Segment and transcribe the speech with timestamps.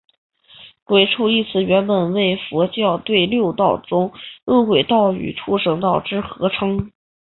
[0.83, 4.11] 鬼畜一词原本为佛教对六道中
[4.45, 6.89] 饿鬼道与畜生道之合称。